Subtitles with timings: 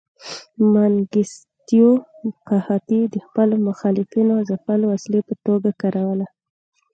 [0.71, 1.89] منګیستیو
[2.49, 6.27] قحطي د خپلو مخالفینو ځپلو وسیلې په توګه کاروله.